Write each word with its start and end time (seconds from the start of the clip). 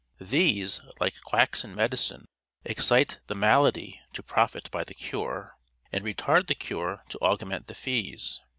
These, 0.19 0.81
like 0.99 1.21
quacks 1.21 1.63
in 1.63 1.75
medicine, 1.75 2.25
excite 2.65 3.19
the 3.27 3.35
malady 3.35 4.01
to 4.13 4.23
profit 4.23 4.71
by 4.71 4.83
the 4.83 4.95
cure, 4.95 5.55
and 5.91 6.03
retard 6.03 6.47
the 6.47 6.55
cure 6.55 7.03
to 7.09 7.19
augment 7.19 7.67
the 7.67 7.75
fees. 7.75 8.39